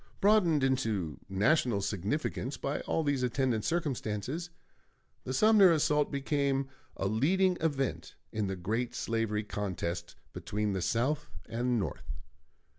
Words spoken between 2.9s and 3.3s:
these